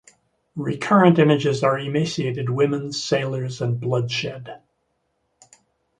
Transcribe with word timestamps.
Recurrent 0.55 1.19
images 1.19 1.61
are 1.61 1.77
emaciated 1.77 2.49
women, 2.49 2.91
sailors 2.91 3.61
and 3.61 3.79
bloodshed. 3.79 4.63